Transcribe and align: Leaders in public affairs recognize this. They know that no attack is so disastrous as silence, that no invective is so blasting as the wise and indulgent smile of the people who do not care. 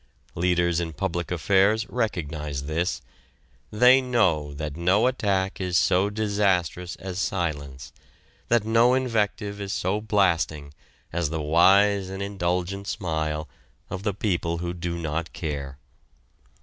Leaders 0.33 0.79
in 0.79 0.91
public 0.93 1.29
affairs 1.29 1.87
recognize 1.87 2.63
this. 2.63 3.03
They 3.69 4.01
know 4.01 4.51
that 4.55 4.75
no 4.75 5.05
attack 5.05 5.61
is 5.61 5.77
so 5.77 6.09
disastrous 6.09 6.95
as 6.95 7.19
silence, 7.19 7.93
that 8.47 8.65
no 8.65 8.95
invective 8.95 9.61
is 9.61 9.73
so 9.73 10.01
blasting 10.01 10.73
as 11.13 11.29
the 11.29 11.39
wise 11.39 12.09
and 12.09 12.23
indulgent 12.23 12.87
smile 12.87 13.47
of 13.91 14.01
the 14.01 14.15
people 14.15 14.57
who 14.57 14.73
do 14.73 14.97
not 14.97 15.33
care. 15.33 15.77